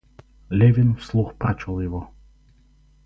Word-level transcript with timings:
Левин 0.49 0.95
вслух 0.95 1.35
прочел 1.35 1.79
его. 1.79 2.09